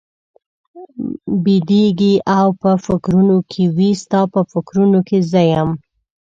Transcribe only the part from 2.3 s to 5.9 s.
او په فکرونو کې وي، ستا په فکرونو کې زه یم؟